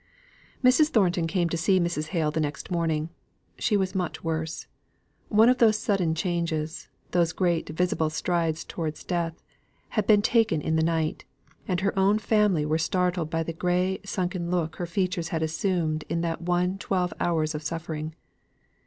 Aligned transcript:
Mrs. 0.63 0.87
Thornton 0.89 1.27
came 1.27 1.47
to 1.49 1.57
see 1.57 1.79
Mrs. 1.79 2.07
Hale 2.07 2.31
the 2.31 2.39
next 2.39 2.71
morning. 2.71 3.09
She 3.59 3.77
was 3.77 3.93
much 3.93 4.23
worse. 4.23 4.65
One 5.29 5.47
of 5.47 5.59
those 5.59 5.77
sudden 5.77 6.15
changes 6.15 6.87
those 7.11 7.33
great 7.33 7.69
visible 7.69 8.09
strides 8.09 8.65
towards 8.65 9.03
death, 9.03 9.43
had 9.89 10.07
been 10.07 10.23
taken 10.23 10.59
in 10.59 10.75
the 10.75 10.81
night, 10.81 11.25
and 11.67 11.81
her 11.81 11.93
own 11.99 12.17
family 12.17 12.65
were 12.65 12.79
startled 12.79 13.29
by 13.29 13.43
the 13.43 13.53
gray 13.53 13.99
sunken 14.03 14.49
look 14.49 14.77
her 14.77 14.87
features 14.87 15.27
had 15.27 15.43
assumed 15.43 16.03
in 16.09 16.21
that 16.21 16.41
one 16.41 16.79
twelve 16.79 17.13
hours 17.19 17.53
of 17.53 17.61
suffering. 17.61 18.15